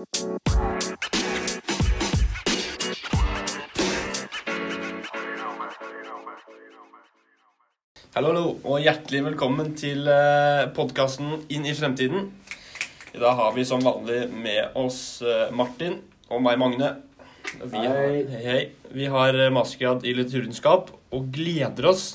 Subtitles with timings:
[0.00, 0.06] Hallo,
[8.16, 12.32] hallo, og hjertelig velkommen til uh, podkasten Inn i fremtiden.
[13.12, 16.00] I dag har vi som vanlig med oss eh, Martin
[16.32, 16.94] og meg, Magne.
[17.60, 18.24] Vi har, Hei.
[18.40, 18.72] hei.
[18.96, 22.14] Vi har eh, mastergrad i litteraturvitenskap og gleder oss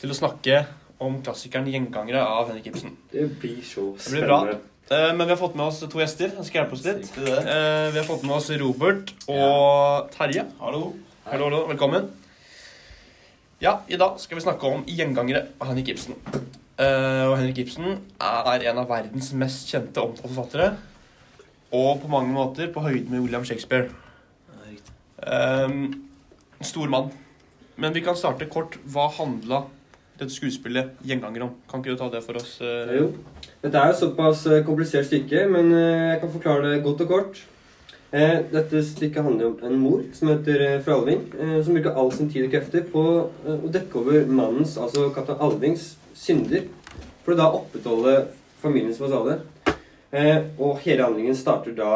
[0.00, 0.64] til å snakke
[1.04, 2.96] om klassikeren 'Gjengangere' av Henrik Ibsen.
[3.12, 4.56] Det blir så Det blir bra.
[4.90, 7.10] Eh, Men vi har fått med oss to gjester Jeg skal hjelpe oss litt.
[7.22, 10.42] Eh, Vi har fått med oss Robert og Terje.
[10.58, 10.96] Hallo.
[11.28, 12.08] Hallo, hallo, velkommen.
[13.62, 16.16] Ja, i dag skal vi snakke om gjengangere av Henrik Ibsen.
[16.80, 20.68] Eh, og Henrik Ibsen er en av verdens mest kjente omtalte forfattere.
[21.70, 23.92] Og på mange måter på høyde med William Shakespeare.
[25.20, 26.08] Um,
[26.64, 27.12] stor mann.
[27.76, 28.78] Men vi kan starte kort.
[28.88, 29.66] Hva handla
[30.18, 31.54] dette skuespillet 'Gjenganger' om?
[31.70, 32.58] Kan ikke du ta det for oss?
[32.60, 33.12] Jo.
[33.60, 37.10] Dette er jo såpass eh, komplisert stykke, men eh, jeg kan forklare det godt og
[37.10, 37.40] kort.
[38.08, 41.26] Eh, Dette stykket handler om en mor som heter fru Alving,
[41.60, 45.92] som bruker all sin tid og krefter på å dekke over mannens, altså kaptein Alvings,
[46.16, 46.64] synder,
[47.20, 48.14] for å da opprettholde
[48.62, 49.36] familiens fasade.
[50.58, 51.92] Og hele handlingen starter da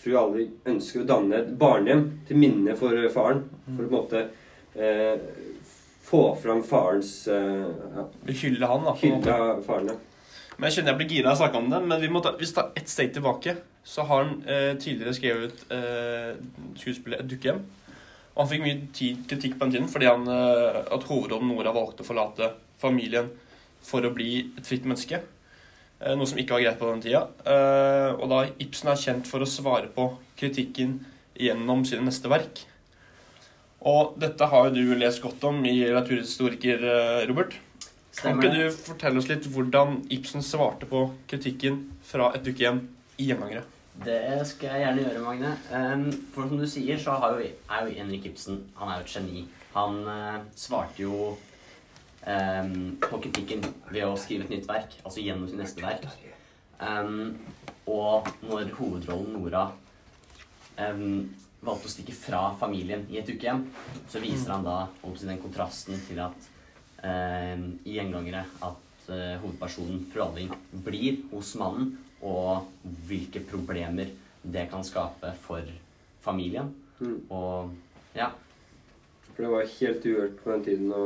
[0.00, 3.96] fru Alving ønsker å danne et barnehjem til minne for faren, for å på en
[3.98, 4.22] måte
[4.78, 5.18] eh,
[6.06, 7.66] få fram farens eh,
[7.98, 8.94] ja, Hylle han, da.
[9.02, 9.98] Hylle faren, farene.
[10.60, 11.78] Men jeg kjenner jeg blir gira av å snakke om det.
[11.88, 15.14] Men vi må ta, hvis vi tar ett steg tilbake, så har han eh, tidligere
[15.16, 16.34] skrevet eh,
[16.76, 17.62] skuespillet 'Et dukkehjem'.
[18.34, 21.72] Og han fikk mye tid, kritikk på den tiden fordi han, eh, at hovedrollen Nora
[21.72, 23.32] valgte å forlate familien
[23.80, 25.22] for å bli et fritt menneske.
[26.00, 27.22] Eh, noe som ikke var greit på den tida.
[27.40, 30.98] Eh, og da Ibsen er kjent for å svare på kritikken
[31.40, 32.66] gjennom sine neste verk.
[33.80, 37.26] Og dette har jo du lest godt om i litteraturhistoriker, eh,
[38.20, 42.82] Kan ikke du fortelle oss litt hvordan Ibsen svarte på kritikken fra Et dukkehjem
[43.16, 43.64] i Gjengangere?
[44.00, 45.52] Det skal jeg gjerne gjøre, Magne.
[46.34, 49.44] For som du sier, så jo, er jo Henrik Ibsen Han er jo et geni.
[49.74, 51.32] Han eh, svarte jo
[52.26, 56.08] um, på kritikken ved å skrive et nytt verk, altså gjennom sitt neste verk.
[56.80, 57.36] Um,
[57.90, 59.66] og når hovedrollen Nora
[60.80, 61.28] um,
[61.60, 63.66] valgte å stikke fra familien i et ukehjem,
[64.10, 66.50] så viser han da den kontrasten til at
[67.02, 70.26] i gjengangere at eh, hovedpersonen fru
[70.84, 72.68] blir hos mannen, og
[73.08, 74.10] hvilke problemer
[74.42, 75.64] det kan skape for
[76.20, 76.74] familien.
[77.00, 77.20] Mm.
[77.32, 77.70] Og
[78.16, 78.30] ja.
[79.32, 81.04] For det var helt uhørt på den tiden å,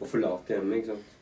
[0.00, 1.16] å forlate hjemmet, ikke sant.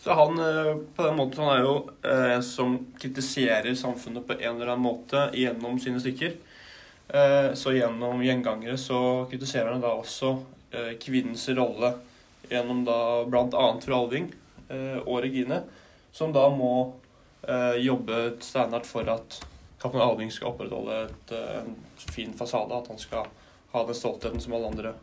[0.00, 4.36] Så han eh, på den måten han er jo eh, en som kritiserer samfunnet på
[4.38, 6.36] en eller annen måte gjennom sine stykker.
[7.08, 10.38] Eh, Så gjennom Gjengangere så kritiserer han da også
[10.72, 11.94] eh, kvinnens rolle
[12.50, 12.98] gjennom da
[13.30, 13.66] bl.a.
[13.82, 14.30] fru Alving
[14.68, 15.62] eh, og Regine,
[16.12, 16.72] som da må
[17.46, 19.38] eh, jobbe standard for at
[19.80, 21.76] kaptein Alving skal opprettholde et, eh, en
[22.10, 23.30] fin fasade, at han skal
[23.70, 24.94] ha den stoltheten som alle andre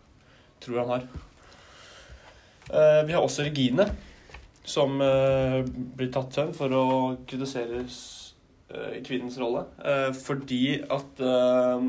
[0.63, 1.07] tror han har.
[2.67, 3.87] Eh, Vi har også Regine,
[4.67, 6.85] som eh, blir tatt frem for å
[7.29, 9.63] kritisere eh, kvinnens rolle.
[9.79, 11.87] Eh, fordi at eh,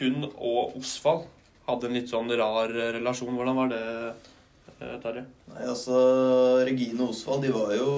[0.00, 1.28] hun og Osvald
[1.68, 3.36] hadde en litt sånn rar eh, relasjon.
[3.38, 3.84] Hvordan var det,
[4.80, 5.24] eh, Terje?
[5.52, 5.96] Nei, altså,
[6.66, 7.90] Regine og Osvald de var jo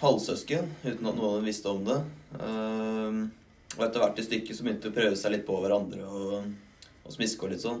[0.00, 1.98] halvsøsken, uten at noen visste om det.
[2.40, 3.20] Ehm,
[3.76, 6.50] og etter hvert i stykket så begynte de å prøve seg litt på hverandre og,
[7.06, 7.80] og smiske og litt sånn.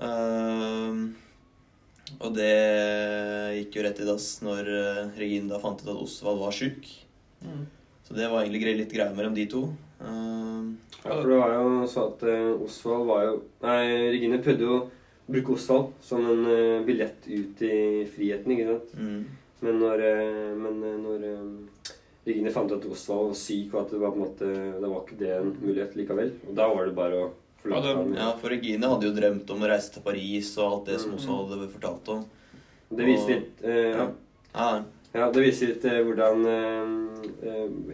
[0.00, 1.02] Ehm,
[2.20, 2.52] og det
[3.60, 6.86] gikk jo rett i dass når eh, Regine da fant ut at Osvald var sjuk.
[8.06, 9.68] Så det var egentlig litt greier mellom de to.
[10.02, 13.78] Ehm, Ja, for det var jo så at eh, Osvald var jo Nei,
[14.12, 14.74] Regine prøvde jo
[15.30, 17.76] bruke Osvald som en uh, billett ut i
[18.14, 18.94] friheten, ikke sant.
[18.98, 19.20] mm.
[19.60, 21.26] Men når, uh, men uh, når
[22.26, 24.48] Regine fant ut at Osvald var syk, og at det var på en måte
[24.80, 26.32] Det var ikke det en mulighet likevel.
[26.48, 27.28] Og da var det bare å
[27.62, 28.14] forlate Ja, ham.
[28.18, 31.14] Ja, for Regine hadde jo drømt om å reise til Paris og alt det som
[31.14, 31.18] Mm.
[31.20, 32.24] Osvald hadde fortalt om.
[32.90, 34.06] Det viser litt ja.
[34.54, 34.70] Ja,
[35.14, 36.44] Ja, det viser litt hvordan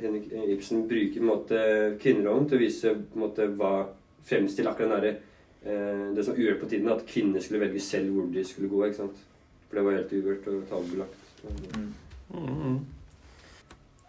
[0.03, 1.61] Henrik Ibsen bruker på en måte
[2.03, 3.73] kvinnerollen til å vise på en måte hva
[4.27, 5.15] fremstille akkurat den derre
[5.67, 8.85] Det som uhørt på tiden, at kvinner skulle velge selv hvor de skulle gå.
[8.87, 9.25] ikke sant?
[9.67, 11.25] For det var helt uhørt og tabubelagt.
[11.47, 11.95] mm.
[12.31, 12.77] Mhm.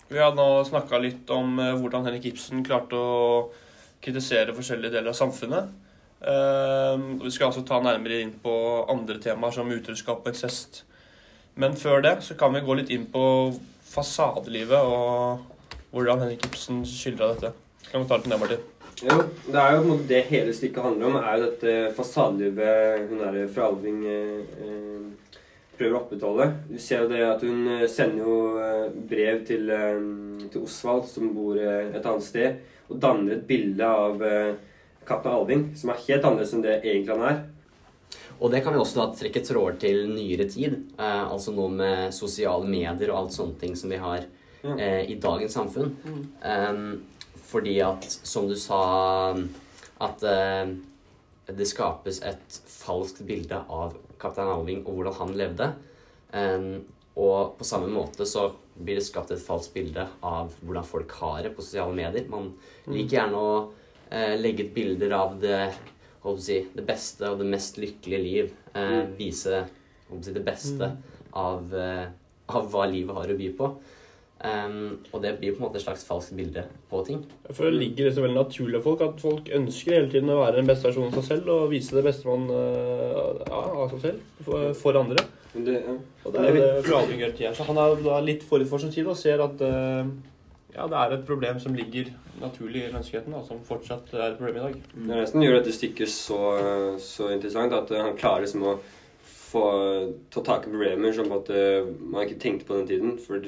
[0.07, 3.18] Vi har nå snakka litt om eh, hvordan Henrik Ibsen klarte å
[4.04, 5.74] kritisere forskjellige deler av samfunnet.
[6.21, 6.94] Eh,
[7.25, 8.54] vi skal altså ta nærmere inn på
[8.88, 10.86] andre temaer som utroskap og incest.
[11.59, 13.25] Men før det så kan vi gå litt inn på
[13.89, 15.44] fasadelivet og
[15.92, 17.51] hvordan Henrik Ibsen skildra dette.
[17.92, 18.76] Kan vi ta litt ned, Martin?
[18.97, 21.73] Jo, det er jo på en måte det hele stykket handler om, er jo dette
[21.94, 25.33] fasadelivet hun er fra Alving eh, eh,
[25.77, 26.47] prøver å opprettholde.
[26.71, 29.99] Du ser jo det at hun eh, sender jo eh, brev til, eh,
[30.49, 32.57] til Osvald, som bor eh, et annet sted,
[32.88, 34.55] og danner et bilde av eh,
[35.05, 37.44] kaptein Alving, som er helt annerledes enn det egentlig han er.
[38.38, 40.79] Og det kan vi også da trekke tråder til nyere tid.
[40.97, 44.25] Eh, altså nå med sosiale medier og alt sånne ting som vi har
[44.73, 45.94] eh, i dagens samfunn.
[46.41, 46.81] Eh,
[47.47, 48.81] fordi at, som du sa,
[50.03, 50.75] at eh,
[51.47, 55.71] det skapes et falskt bilde av kaptein Alving og hvordan han levde.
[56.33, 56.81] Um,
[57.17, 61.41] og på samme måte så blir det skapt et falskt bilde av hvordan folk har
[61.45, 62.27] det på sosiale medier.
[62.29, 62.51] Man
[62.85, 63.53] liker gjerne å
[64.11, 65.61] eh, legge ut bilder av det
[66.44, 68.51] si, det beste og det mest lykkelige liv.
[68.77, 69.63] Eh, vise
[70.09, 70.91] holdt på si, det beste
[71.33, 72.05] av, eh,
[72.53, 73.71] av hva livet har å by på.
[74.45, 76.61] Em, og det blir på en måte et slags falskt bilde
[76.91, 77.23] på ting.
[77.49, 80.59] For det ligger liksom så veldig naturlig folk at folk ønsker hele tiden å være
[80.59, 84.03] den beste versjonen av seg selv og vise det beste man øh, ja, av seg
[84.03, 85.25] selv for, for andre.
[85.57, 85.95] Det, ja.
[86.21, 88.93] Og det er det Fralving gjør til Så han er da litt forut for sin
[88.93, 90.11] tid og ser at øh,
[90.75, 94.37] ja, det er et problem som ligger naturlig i menneskeheten, da, som fortsatt er et
[94.37, 94.75] problem i dag.
[94.93, 96.41] Det er det som gjør dette stykket så,
[97.01, 98.77] så interessant, at eh, han klarer liksom å
[99.25, 99.63] få
[100.29, 101.57] ta tak i problemer som måte
[101.97, 103.17] man ikke tenkte på den tiden.
[103.23, 103.41] For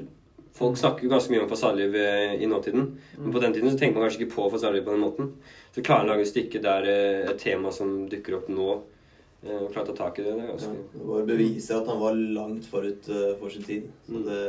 [0.55, 2.87] folk snakker jo ganske mye om fasadeliv eh, i nåtiden,
[3.17, 5.31] men på den tiden så tenker man kanskje ikke på fasadeliv på den måten.
[5.75, 8.67] Så klarer han å lage et stykke der eh, et tema som dukker opp nå,
[9.45, 10.35] eh, og klarer å ta tak i det.
[10.35, 13.09] Det er Ja, det var beviser at han var langt forut
[13.39, 13.89] for sin tid.
[14.07, 14.43] Så det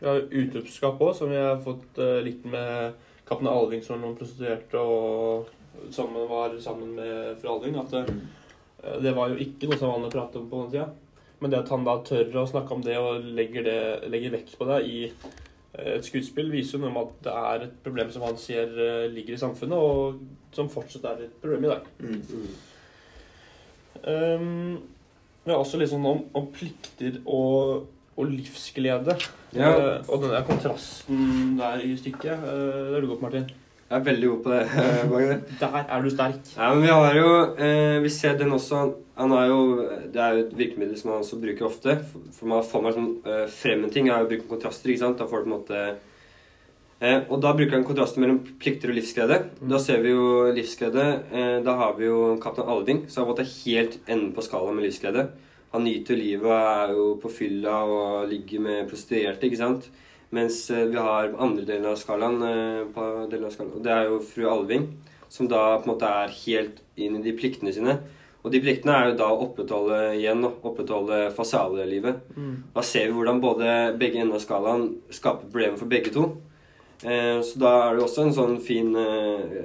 [0.00, 2.94] ja, Utroskap òg, som vi har fått litt med
[3.28, 5.50] kaptein Alving som noen prostituerte og
[5.92, 7.76] som var sammen med fru Alving.
[7.82, 8.06] At det,
[9.04, 10.88] det var jo ikke noe som var vanlig å prate om på den tida.
[11.40, 14.56] Men det at han da tør å snakke om det og legger, det, legger vekt
[14.60, 18.10] på det i eh, et skuespill, viser jo noe om at det er et problem
[18.12, 21.88] som han ser eh, ligger i samfunnet, og som fortsatt er et problem i dag.
[22.04, 22.50] mm.
[24.00, 24.78] Um,
[25.44, 29.16] vi har også litt sånn om, om plikter og, og livsglede.
[29.56, 29.72] Ja.
[29.72, 32.44] Uh, og den der kontrasten der i stykket.
[32.44, 33.50] Uh, det er du godt, på, Martin.
[33.90, 34.58] Jeg er veldig god på det.
[34.80, 35.36] eh, Magne.
[35.58, 36.50] Der er du sterk.
[36.56, 38.82] Ja, men vi har jo eh, Vi ser den også
[39.18, 39.64] Han er jo
[40.14, 41.96] Det er jo et virkemiddel som han også bruker ofte.
[42.36, 44.92] For man får meg sånn eh, frem en ting, er jo brukt kontraster.
[44.92, 45.18] ikke sant?
[45.18, 45.80] Da får du på en måte
[47.00, 49.40] eh, Og da bruker han kontrasten mellom plikter og livsglede.
[49.74, 51.06] Da ser vi jo livsglede.
[51.34, 54.86] Eh, da har vi jo kaptein Alving, som har fått helt enden på skalaen med
[54.86, 55.26] livsglede.
[55.74, 59.90] Han nyter livet og er jo på fylla og ligger med prostituerte, ikke sant.
[60.30, 64.10] Mens eh, vi har andre delen av skalaen, eh, på delen av skalaen, det er
[64.10, 64.86] jo fru Alving,
[65.28, 67.98] som da på en måte er helt inn i de pliktene sine.
[68.40, 72.22] Og de pliktene er jo da å opprettholde igjen, opprettholde fasadelivet.
[72.72, 76.30] Da ser vi hvordan både begge ender av skalaen skaper problemer for begge to.
[77.04, 79.60] Eh, så da er det også en sånn fin eh,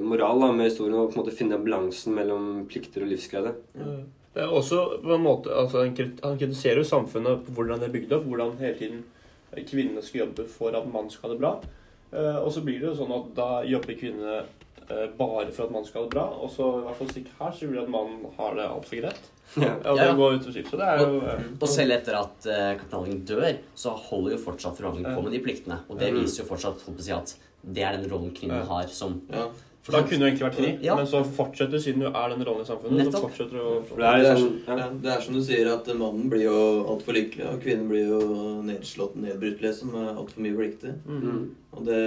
[0.00, 3.54] moral da, med historien å på en måte finne balansen mellom plikter og livsglede.
[4.34, 7.94] Det er også på en måte altså, han kritiserer jo samfunnet på hvordan det er
[7.96, 8.28] bygd opp.
[8.28, 9.06] Hvordan hele tiden
[9.56, 11.52] kvinnene skal jobbe for at mannen skal ha det bra.
[12.12, 14.36] Eh, og så blir det jo sånn at da jobber kvinnene
[14.88, 16.26] eh, bare for at mannen skal ha det bra.
[16.42, 19.02] Og så i hvert fall stikk her så blir det at mannen har det altfor
[19.02, 19.28] greit.
[19.56, 19.72] Ja.
[19.88, 22.74] Og det går ut og Så det er jo Og, Og selv etter at uh,
[22.76, 23.46] kapitalen dør,
[23.80, 25.78] så holder jo fortsatt fru på med de pliktene.
[25.88, 26.18] Og det Mm.
[26.20, 27.32] viser jo fortsatt håper jeg, at
[27.64, 29.46] det er den rollen kvinnen har som Ja.
[29.88, 30.94] For da kunne du egentlig vært fri, Ja.
[30.98, 32.98] men så fortsetter du siden du er den rollen i samfunnet.
[33.06, 33.14] Nettopp.
[33.14, 34.88] Så fortsetter du For det er Det sånn, ja.
[35.04, 36.58] det er som du sier, at mannen blir jo
[36.92, 38.18] altfor lykkelig, og kvinnen blir jo
[38.68, 40.98] nedslått og nedbrutt, liksom, med altfor mye plikter.
[41.08, 41.38] Mm.
[41.72, 42.02] Og det,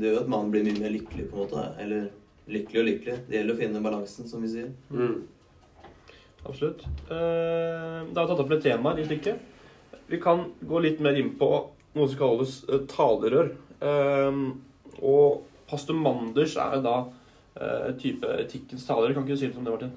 [0.00, 1.68] det gjør at mannen blir mye mer lykkelig, på en måte.
[1.84, 2.08] Eller
[2.50, 3.16] lykkelig og lykkelig.
[3.28, 4.74] Det gjelder å finne balansen, som vi sier.
[4.90, 5.22] Mm.
[6.50, 6.82] Absolutt.
[7.06, 9.38] Uh, da har tatt opp et tema i stykket.
[10.10, 11.52] Vi kan gå litt mer inn på
[11.94, 13.54] noe som kalles eh, talerør.
[13.78, 14.50] Uh,
[15.02, 19.16] Og pastor Manders er jo da uh, type etikkens taler.
[19.16, 19.94] Kan ikke du si litt om det, Martin?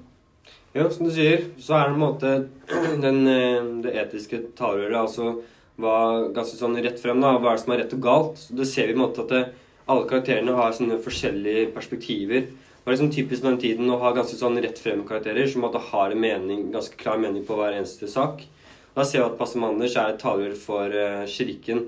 [0.76, 2.32] Ja, som du sier, så er det en måte
[3.04, 5.30] den, eh, det etiske talerøret, altså
[5.80, 5.96] hva
[6.36, 8.40] ganske sånn rett frem, da, hva er det som er rett og galt.
[8.40, 9.42] Så det ser vi i en måte at det,
[9.86, 12.48] alle karakterene har sånne forskjellige perspektiver.
[12.50, 15.80] Det var liksom typisk på den tiden å ha ganske sånn rett frem-karakterer som måtte
[15.88, 18.44] ha en mening, ganske klar mening på hver eneste sak.
[18.96, 21.86] Da ser vi at Pastor Manders er et talerør for eh, kirken,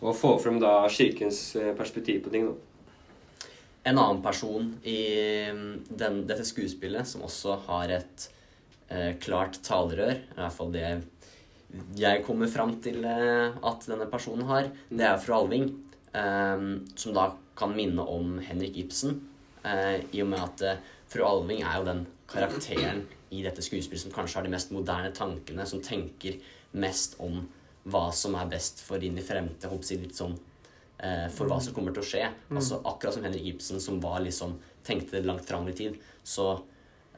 [0.00, 1.40] og får frem da kirkens
[1.78, 2.50] perspektiv på ting.
[2.50, 2.71] da.
[3.82, 5.00] En annen person i
[5.50, 8.28] mm, den, dette skuespillet som også har et
[8.88, 10.86] eh, klart talerør, i hvert fall det
[11.96, 15.70] jeg kommer fram til eh, at denne personen har, det er fru Alving,
[16.14, 19.18] eh, som da kan minne om Henrik Ibsen,
[19.64, 24.04] eh, i og med at eh, fru Alving er jo den karakteren i dette skuespillet
[24.04, 26.38] som kanskje har de mest moderne tankene, som tenker
[26.72, 27.42] mest om
[27.90, 29.56] hva som er best for inn i jeg,
[30.04, 30.36] litt sånn
[31.02, 32.26] eh, for hva som kommer til å skje.
[32.54, 34.56] Altså Akkurat som Henrik Ibsen, som var liksom,
[34.86, 36.52] tenkte langt fram i tid, så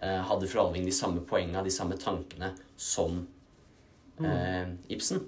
[0.00, 3.22] eh, hadde fru Alving de samme poengene, de samme tankene som
[4.22, 5.22] eh, Ibsen.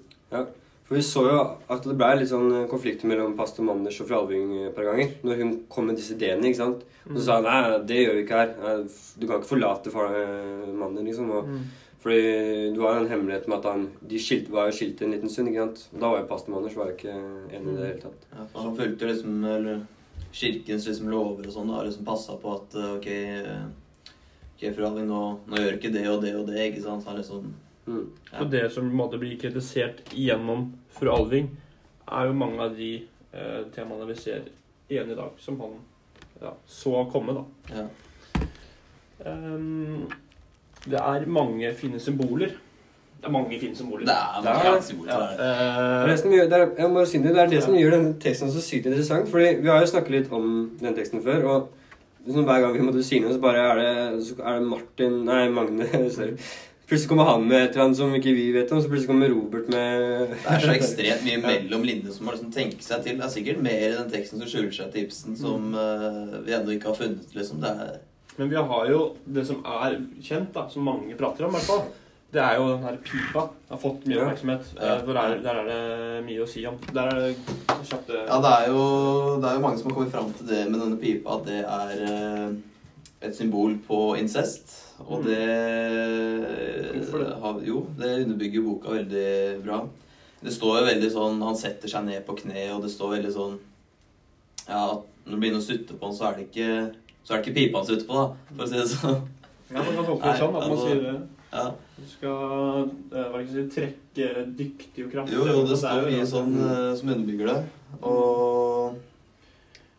[0.87, 1.39] For vi så jo
[1.73, 5.17] at det ble litt sånn konflikter mellom pastor Manders og fru Alving et par ganger.
[5.27, 6.85] Når hun kom med disse ideene, ikke sant.
[7.09, 8.53] Og så sa han nei, det gjør vi ikke her.
[9.19, 11.31] Du kan ikke forlate far, eh, mannen, liksom.
[11.35, 11.67] Og, Mm.
[12.01, 15.31] Fordi du har en hemmelighet med at han De skilte, var jo skilt en liten
[15.33, 15.83] stund, ikke sant.
[15.93, 17.15] Og da var jo pastor så var jeg ikke
[17.57, 18.27] enig i det hele tatt.
[18.31, 19.85] Ja, for han fulgte jo liksom eller,
[20.37, 21.71] kirkens liksom lover og sånn.
[21.73, 23.57] da, liksom Passa på at eh, ok, okay
[24.57, 26.59] ok fru Alving, nå, nå gjør ikke det og det og det.
[26.71, 27.05] ikke sant?
[27.09, 27.55] Han liksom
[27.87, 28.09] Mm.
[28.31, 28.39] Ja.
[28.39, 31.45] Så det som på en måte blir kritisert gjennom fru Alving,
[32.11, 32.89] er jo mange av de
[33.31, 34.49] eh, temaene vi ser
[34.91, 35.77] igjen i dag, som han
[36.41, 37.45] ja, så komme, da.
[37.71, 37.85] Ja.
[39.25, 40.03] Ehm,
[40.89, 42.51] det er mange fine symboler.
[43.17, 44.05] Det er mange fine symboler.
[44.05, 45.11] Det er Det er- mange symboler.
[45.13, 46.19] ja, det er det.
[46.19, 48.51] Som gjør, det er, jeg må si det, det er det som gjør denne teksten
[48.53, 49.27] så sykt interessant.
[49.29, 51.43] Fordi vi har jo snakket litt om den teksten før.
[51.45, 51.69] Og
[52.27, 55.25] liksom hver gang vi måtte si noe, så bare er det, så er det Martin
[55.25, 55.87] Nei, Magne.
[56.11, 56.37] sorry.
[56.87, 58.79] Plutselig kommer han med et eller annet som ikke vi vet om.
[58.79, 62.53] Så plutselig kommer Robert med Det er så ekstremt mye mellom linjene som må liksom
[62.53, 63.17] tenke seg til.
[63.17, 66.53] Det er sikkert mer i den teksten som skjuler seg til Ibsen, som uh, vi
[66.55, 67.27] ennå ikke har funnet.
[67.35, 67.59] liksom.
[67.59, 67.97] Det er
[68.37, 71.69] men vi har jo det som er kjent, da, som mange prater om, i hvert
[71.71, 71.87] fall.
[72.33, 73.43] Det er jo den her pipa.
[73.69, 74.65] Har fått mye oppmerksomhet.
[74.75, 74.95] Ja.
[74.97, 76.75] Eh, for der, der er det mye å si om.
[76.93, 77.35] Der er det
[77.87, 78.81] kjapt Ja, det er, jo,
[79.41, 81.61] det er jo mange som har kommet fram til det med denne pipa, at det
[81.63, 82.49] er eh,
[83.29, 84.75] et symbol på incest.
[85.07, 85.25] Og Mm.
[85.25, 85.37] det,
[87.11, 87.33] det?
[87.41, 89.79] har- Jo, det underbygger boka veldig bra.
[90.43, 93.31] Det står jo veldig sånn Han setter seg ned på kne, og det står veldig
[93.33, 93.55] sånn
[94.67, 96.93] Ja, når du begynner å sutte på han, så er det ikke
[97.27, 99.17] Så er det ikke pipa han ute på, da, for å si det sånn.
[99.67, 100.53] Ja, man kan tolke det sånn.
[100.55, 101.15] At man altså- sier det.
[101.51, 101.65] Ja.
[101.97, 105.35] Du skal eh, hva ikke si, trekke dyktig og kraftig.
[105.35, 106.27] Jo, jo, det står mye det.
[106.31, 107.59] sånn eh, som underbygger det.
[108.03, 108.95] Og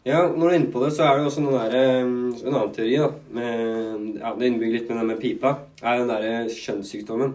[0.08, 2.72] Ja, når du er inne på det, så er det også der, eh, en annen
[2.72, 2.96] teori.
[2.96, 5.58] da, med, ja, Det innbygger litt med den med pipa.
[5.82, 7.34] er den derre kjønnssykdommen.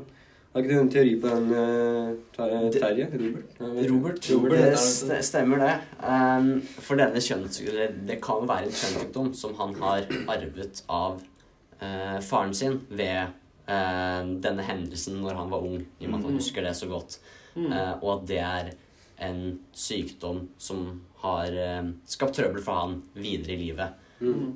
[0.53, 3.07] Har ikke du en teori på den, eh, Terje?
[3.09, 3.55] Robert?
[3.89, 4.29] Robert.
[4.29, 5.75] Robert Det st stemmer, det.
[6.05, 7.57] Um, for denne kjønns...
[8.07, 11.21] Det kan være en kjønnssykdom som han har arvet av
[11.81, 13.33] uh, faren sin ved
[13.65, 16.39] uh, denne hendelsen når han var ung, i og med at han Mm.
[16.43, 17.19] husker det så godt.
[17.55, 18.69] Eh, og at det er
[19.21, 23.93] en sykdom som har eh, skapt trøbbel for han videre i livet.
[24.21, 24.55] Mm.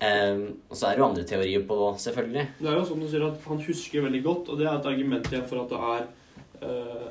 [0.00, 2.46] Eh, og så er det jo andre teorier på det, selvfølgelig.
[2.58, 4.90] Det er jo sånn du sier at han husker veldig godt, og det er et
[4.90, 6.08] argument igjen for at det er
[6.64, 7.08] uh,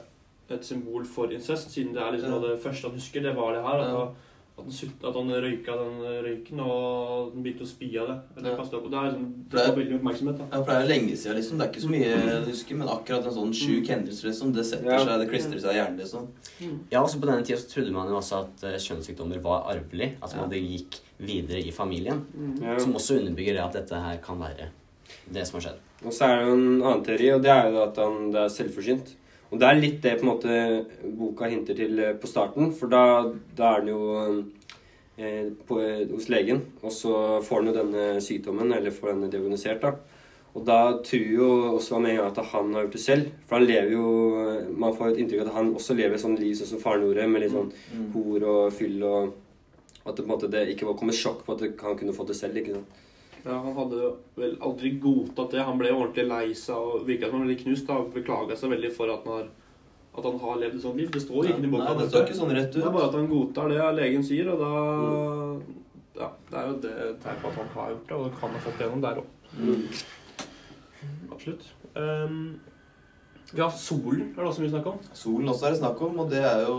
[0.54, 2.40] et symbol for incest, siden det er liksom Ja.
[2.48, 3.80] det første han husker, det var det her.
[3.80, 4.06] At, Ja.
[4.58, 8.18] At, han, sutt- at han røyka den røyken, og den begynte å spy av det.
[8.38, 8.58] Eller Ja.
[8.62, 8.70] opp.
[8.72, 10.46] Det er liksom, det det- var veldig oppmerksomhet, da.
[10.52, 11.58] Ja, for det er lenge siden, liksom.
[11.58, 14.66] Det er ikke så mye jeg husker, men akkurat en sånn sjuk hendelse, liksom, det
[14.66, 15.00] setter Ja.
[15.00, 16.28] seg, det klistrer seg i hjernen, liksom.
[16.92, 20.14] Ja, også På denne tida så trodde man jo også at eh, kjønnssykdommer var arvelig.
[20.22, 20.46] At Ja.
[20.48, 22.26] det gikk videre i familien.
[22.62, 22.78] Ja.
[22.80, 24.70] Som også underbygger det at dette her kan være
[25.32, 25.80] det som har skjedd.
[26.06, 28.40] Og så er det jo en annen teori, og det er jo at han, det
[28.42, 29.16] er selvforsynt.
[29.54, 30.54] Og det er litt det på en måte
[31.14, 33.04] boka hinter til eh, på starten, for da,
[33.54, 34.16] da er den jo
[35.22, 35.78] eh, på,
[36.10, 37.14] hos legen, og så
[37.46, 39.94] får han jo denne sykdommen, eller får den diagnosert, da.
[40.54, 41.46] Og da tror jo
[41.76, 43.30] også med en gang at han har gjort det selv.
[43.50, 44.04] For han lever jo
[44.78, 47.08] Man får et inntrykk av at han også lever et sånt liv sånn som faren
[47.08, 48.04] gjorde, med litt sånn Mm.
[48.14, 49.34] hor og fyll og
[50.06, 52.28] At det på en måte det ikke var kommet sjokk på at han kunne fått
[52.28, 52.58] det selv.
[52.58, 53.03] ikke sant?
[53.44, 55.66] Ja, Han hadde vel aldri godtatt det.
[55.68, 57.88] Han ble ordentlig lei seg og virka som han ble knust.
[57.90, 59.48] da, Beklaga seg veldig for at han har,
[60.14, 61.12] at han har levd et sånt liv.
[61.12, 61.90] Det står ikke i boka.
[61.90, 62.80] Nei, det står ikke sånn rett ut.
[62.80, 64.74] Det er bare at han godtar det legen sier, og da
[66.14, 68.52] Ja, det er jo det et tegn på at han har gjort det, og kan
[68.54, 69.32] ha fått det gjennom der òg.
[69.58, 69.88] Mm.
[71.34, 71.66] Absolutt.
[71.96, 72.36] Um,
[73.56, 74.98] ja, solen er det også mye snakk om.
[75.14, 76.78] Solen også er det snakk om, og det er jo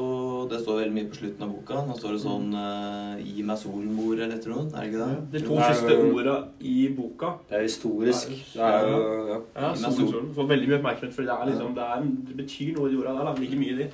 [0.50, 1.78] Det står veldig mye på slutten av boka.
[1.88, 4.64] Nå står det sånn uh, 'Gi meg solen, mor', eller noe.
[4.68, 5.16] Er det ikke det?
[5.32, 8.28] De to Det siste jo- orda i boka Det er historisk.
[8.52, 8.98] Det er jo
[9.30, 9.38] ja.
[9.56, 10.10] ja, solen, sol.
[10.12, 10.28] solen.
[10.36, 12.98] Får veldig mye oppmerksomhet, fordi det, er liksom, det, er, det betyr noe i de
[13.00, 13.32] orda der.
[13.32, 13.88] Det ligger mye i de.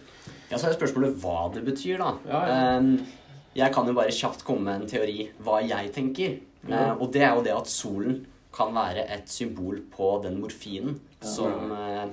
[0.51, 2.11] Ja, Så er spørsmålet hva det betyr, da.
[2.27, 2.79] Ja, ja.
[2.79, 2.91] Um,
[3.55, 6.39] jeg kan jo bare kjapt komme med en teori hva jeg tenker.
[6.69, 6.91] Ja.
[6.91, 10.99] Eh, og det er jo det at solen kan være et symbol på den morfinen
[11.23, 11.27] Ja.
[11.29, 12.09] som eh,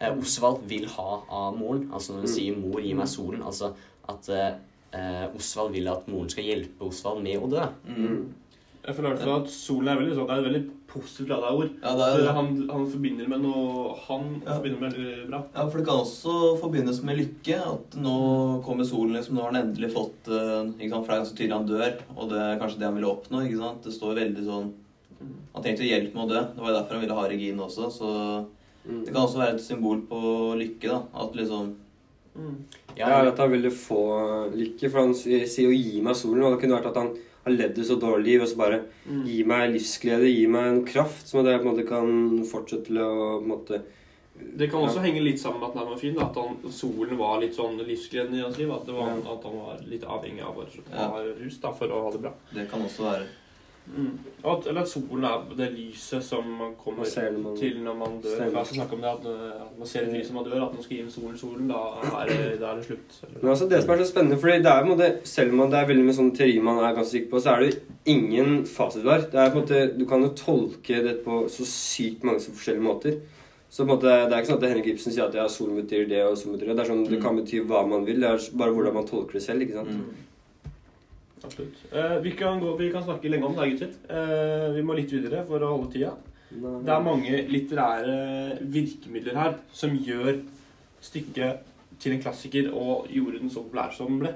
[0.00, 1.88] Osvald vil ha av moren.
[1.92, 2.34] Altså når hun Mm.
[2.36, 3.74] sier 'mor, gi meg solen', altså
[4.08, 7.66] at eh, Osvald vil at moren skal hjelpe Osvald med å dø.
[7.88, 8.32] Mm.
[8.86, 11.70] Jeg føler fall at solen er veldig sånn, det er et veldig positivt lada ord.
[11.82, 12.34] Ja, det er det.
[12.34, 14.58] han, han forbinder med noe Han Ja.
[14.60, 15.44] forbinder med veldig bra.
[15.54, 17.56] Ja, for det kan også forbindes med lykke.
[17.56, 19.34] At nå kommer solen, liksom.
[19.36, 21.06] Nå har han endelig fått uh, ikke sant?
[21.06, 23.40] For det er ganske tydelig han dør, og det er kanskje det han ville oppnå.
[23.48, 23.82] ikke sant?
[23.82, 24.72] Det står veldig sånn
[25.54, 26.40] Han trengte hjelp med å dø.
[26.54, 27.90] Det var jo derfor han ville ha Regine også.
[27.90, 28.46] Så.
[28.86, 31.02] Det kan også være et symbol på lykke, da.
[31.14, 31.74] At liksom
[32.36, 32.64] Mm.
[32.96, 34.90] Ja, at han ville få lykke.
[34.90, 36.42] For han sier jo 'gi meg solen'.
[36.44, 38.80] Og det kunne vært at han har levd et så dårlig liv, og så bare
[39.06, 39.24] Mm.
[39.26, 42.86] Gi meg livsglede, gi meg en kraft, som at jeg på en måte kan fortsette
[42.86, 43.82] til å på en måte
[44.58, 46.14] Det kan også henge litt sammen med at den var fin.
[46.14, 48.68] da, At han, solen var litt sånn livsgleden i hans liv.
[48.72, 49.32] At, det var, Ja.
[49.32, 51.08] at han var litt avhengig av å Ja.
[51.08, 52.32] ha rus da, for å ha det bra.
[52.52, 53.26] Det kan også være.
[53.86, 54.18] Mm.
[54.44, 58.14] At, eller at solen er det lyset som man kommer Man man- til når man
[58.22, 58.30] dør.
[58.34, 58.58] Stemmer.
[58.58, 60.64] Jeg skal snakke om det, at, øh, at man ser et lys når man dør,
[60.66, 61.68] at man skal gi en solen solen.
[61.68, 61.82] Da
[62.22, 63.20] er det, da er det slutt.
[63.42, 65.86] Men altså det som er så spennende, fordi det er måte, selv om det er
[65.86, 69.28] veldig mye sånn teori man er ganske sikker på, så er det ingen fasitsvar.
[69.30, 72.50] Det er på en måte, Du kan jo tolke det på så sykt mange så
[72.56, 73.20] forskjellige måter.
[73.70, 75.76] Så på en måte, Det er ikke sånn at Henrik Ibsen sier at ja, solen
[75.76, 76.76] betyr det og solen betyr det.
[76.76, 78.20] Det er sånn, det kan bety hva man vil.
[78.20, 79.60] Det er bare hvordan man tolker det selv.
[79.60, 79.88] ikke sant?
[79.90, 80.23] Mm.
[81.54, 81.92] Absolutt.
[81.92, 83.92] Eh, vi, kan gå, vi kan snakke lenge om det, gutter.
[84.10, 86.14] Eh, vi må litt videre for å holde tida.
[86.54, 88.16] Det er mange litterære
[88.70, 90.36] virkemidler her som gjør
[91.02, 91.70] stykket
[92.02, 94.34] til en klassiker og gjorde den så populær som den ble.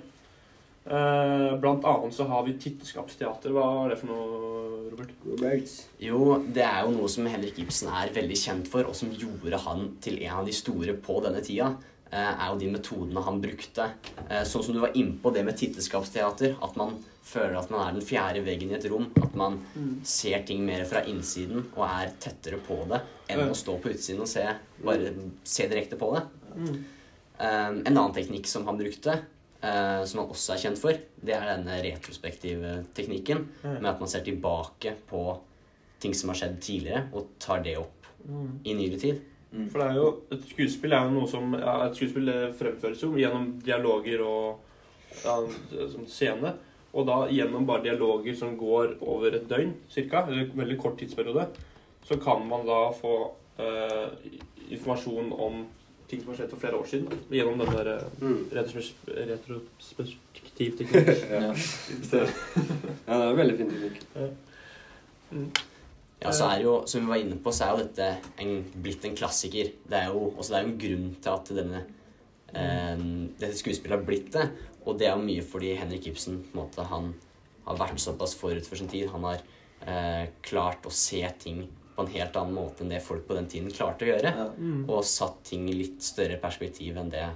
[0.89, 3.53] Eh, blant annet så har vi Titteskapsteater.
[3.53, 5.13] Hva er det for noe, Robert?
[5.27, 5.75] Robert.
[6.01, 9.61] Jo, det er jo noe som Henrik Ibsen er veldig kjent for, og som gjorde
[9.67, 11.75] han til en av de store på denne tida.
[12.13, 13.91] Eh, er jo de metodene han brukte.
[14.29, 16.57] Eh, Sånn som du var innpå det med titteskapsteater.
[16.63, 16.97] At man
[17.29, 19.11] føler at man er den fjerde veggen i et rom.
[19.23, 19.59] At man
[20.03, 24.23] ser ting mer fra innsiden og er tettere på det enn å stå på utsiden
[24.25, 24.45] og se,
[24.85, 25.11] bare
[25.45, 26.23] se direkte på det.
[26.57, 26.79] Mm.
[27.39, 29.19] Eh, en annen teknikk som han brukte,
[29.59, 33.41] som han også er kjent for, det er denne retrospektive teknikken.
[33.65, 35.23] Med at man ser tilbake på
[35.99, 37.95] ting som har skjedd tidligere, og tar det opp
[38.29, 38.61] Mm.
[38.65, 39.21] i nyere tid.
[39.73, 43.01] For det er jo, et skuespill er jo noe som ja, Et skuespill det fremføres
[43.03, 44.59] jo gjennom dialoger og
[45.25, 45.39] ja,
[45.95, 46.53] som scene.
[46.93, 50.99] Og da gjennom bare dialoger som går over et døgn, cirka, eller en veldig kort
[51.01, 51.47] tidsperiode,
[52.09, 53.15] så kan man da få
[53.61, 54.09] eh,
[54.71, 55.67] informasjon om
[56.09, 57.89] ting som har skjedd for flere år siden, gjennom den der
[58.21, 58.39] Mm.
[58.57, 61.17] retros- retrospektivteknikken.
[61.35, 61.41] Ja.
[63.09, 63.97] Ja, det er en veldig fin teknikk.
[64.17, 64.27] Ja,
[66.19, 68.09] så er jo, Som vi var inne på, så er jo dette
[68.43, 69.71] en, blitt en klassiker.
[69.87, 71.83] Det er jo, også det er jo en grunn til at denne,
[72.53, 73.05] eh,
[73.39, 74.49] dette skuespillet har blitt det.
[74.85, 77.13] Og det er jo mye fordi Henrik Ibsen på en måte, han
[77.69, 79.11] har vært såpass forut for sin tid.
[79.13, 79.45] Han har
[79.87, 83.49] eh, klart å se ting på en helt annen måte enn det folk på den
[83.51, 84.35] tiden klarte å gjøre.
[84.41, 84.49] Ja.
[84.57, 84.85] Mm.
[84.87, 87.27] Og satt ting i litt større perspektiv enn det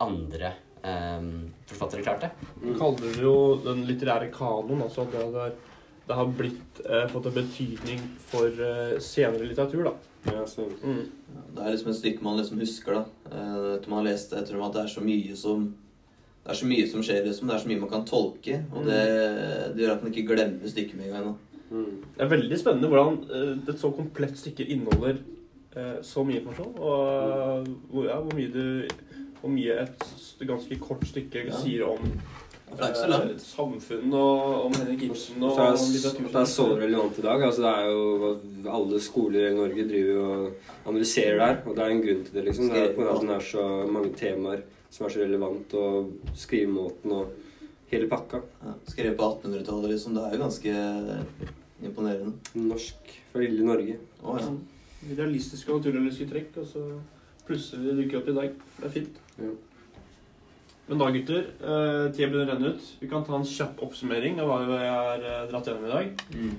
[0.00, 1.26] andre eh,
[1.68, 2.32] forfattere klarte.
[2.60, 4.86] Du kaller det jo den litterære kanon.
[4.86, 5.56] altså det, er,
[6.10, 8.00] det har blitt, eh, fått en betydning
[8.32, 9.84] for eh, senere litteratur.
[9.84, 9.92] da.
[10.32, 11.04] Ja, så, Mm.
[11.54, 13.04] Det er liksom et stykke man liksom husker, da.
[13.30, 15.74] Eh, Etter man har lest det, at det er så mye som
[16.40, 17.46] det er så mye som skjer, liksom.
[17.48, 18.64] Det er så mye man kan tolke.
[18.74, 19.00] Og det,
[19.76, 21.24] det gjør at man ikke glemmer stykket med en gang.
[21.24, 21.34] da.
[21.70, 21.96] mm.
[22.16, 25.18] Det er veldig spennende hvordan eh, et så komplett stykke inneholder
[25.76, 26.74] eh, så mye informasjon.
[26.80, 30.06] Og eh, hvor, ja, hvor, mye du, hvor mye et
[30.48, 31.60] ganske kort stykke Ja.
[31.62, 32.10] sier om
[32.70, 36.28] Eh, samfunn og om Henrik Ibsen og det- litteratur.
[36.30, 37.42] det er så relevant i dag.
[37.42, 40.52] Altså, det er jo Alle skoler i Norge driver jo og
[40.86, 42.44] analyserer det her, og det er en grunn til det.
[42.44, 42.68] liksom.
[42.68, 47.12] Det er på at den er så mange temaer som er så relevant, og skrivemåten
[47.12, 47.26] og
[47.90, 48.42] hele pakka.
[48.64, 50.14] Ja, skrevet på 1800-tallet, liksom.
[50.14, 51.24] Det er jo ganske
[51.82, 52.32] imponerende.
[52.54, 53.96] Norsk fra lille Norge.
[54.22, 54.50] Å ja.
[55.16, 57.00] Realistiske og naturlige trekk, og så
[57.46, 58.50] plutselig dukker opp i dag.
[58.78, 59.16] Det er fint.
[59.38, 59.50] Ja.
[60.90, 62.86] Men da, gutter, uh, tida begynner å renne ut.
[62.98, 66.24] Vi kan ta en kjapp oppsummering av hva vi har eh, dratt gjennom i dag.
[66.34, 66.56] Mm.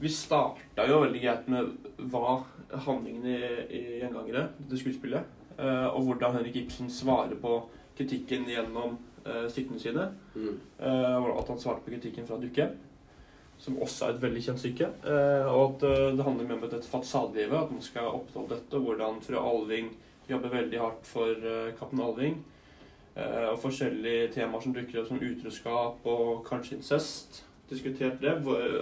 [0.00, 1.74] Vi starta jo veldig greit med
[2.08, 2.38] hva
[2.86, 3.36] handlingen i,
[3.76, 7.58] i Gjengangere, dette skuespillet, uh, og hvordan Henrik Ibsen svarer på
[7.98, 8.96] kritikken gjennom
[9.26, 10.06] uh, stykkene sine.
[10.32, 10.54] Mm.
[10.80, 12.70] Uh, at han svarte på kritikken fra Dukke,
[13.60, 14.88] som også er et veldig kjent stykke.
[15.04, 18.72] Uh, og at uh, det handler mer om dette fasadelivet, at man skal oppholde dette,
[18.80, 19.92] og hvordan fru Alving
[20.30, 22.40] jobber veldig hardt for eh, kaptein Alving.
[23.20, 27.42] Eh, og forskjellige temaer som dukker opp, som utroskap og kanskje incest.
[27.70, 28.32] Diskutert det.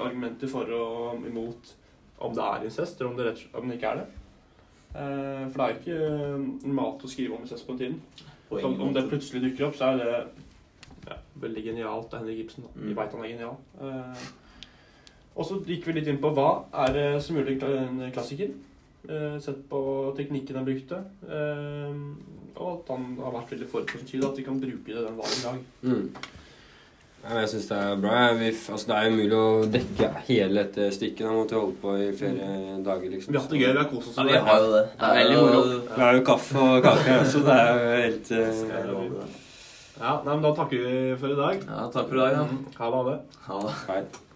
[0.01, 1.75] Argumenter for og imot
[2.21, 4.07] om det er incest, eller om det, rett, om det ikke er det.
[4.95, 8.01] Eh, for det er ikke eh, normalt å skrive om incest på den tiden.
[8.49, 10.13] Så Om, det plutselig dukker opp, så er det
[11.09, 12.65] ja, veldig genialt av Henrik Ibsen.
[12.75, 12.97] Vi Mm.
[12.97, 13.57] veit han er genial.
[13.81, 14.25] Eh,
[15.37, 18.55] og så gikk vi litt inn på hva er det som gjorde en klassiker.
[19.09, 19.81] Eh, sett på
[20.19, 20.99] teknikken han brukte.
[21.29, 21.95] Eh,
[22.59, 24.25] og at han har vært veldig forut for sin tid.
[24.27, 25.63] At vi kan bruke det den dagen i dag.
[25.87, 26.11] Mm.
[27.29, 28.19] Jeg syns det er bra.
[28.39, 31.25] Vi, altså, det er umulig å dekke hele dette stykket.
[31.27, 33.11] Da måtte vi holde på i flere dager.
[33.15, 33.33] liksom.
[33.33, 33.73] Vi har hatt det gøy.
[33.73, 34.19] Vi har kost oss.
[34.19, 34.85] Ja, vi har jo det.
[34.93, 35.65] Det er veldig moro.
[35.89, 37.43] Vi har jo kaffe og kake så.
[37.49, 39.37] Det er jo helt deg.
[39.99, 41.67] Ja, nei, men Da takker vi for i dag.
[41.67, 42.39] Ja, takk for i dag.
[42.39, 42.47] Ja.
[42.47, 43.19] Mm, Ha det.
[43.49, 43.75] Ha det.
[43.89, 44.28] Ha det.